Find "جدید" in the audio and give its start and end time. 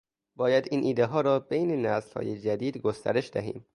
2.39-2.77